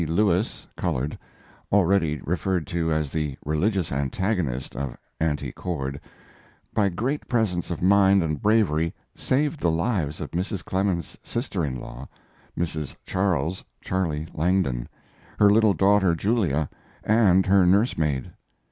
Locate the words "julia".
16.15-16.67